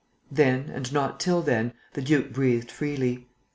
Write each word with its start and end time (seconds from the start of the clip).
Then 0.31 0.71
and 0.73 0.91
not 0.91 1.19
till 1.19 1.43
then, 1.43 1.73
the 1.93 2.01
duke 2.01 2.33
breathed 2.33 2.71
freely. 2.71 3.27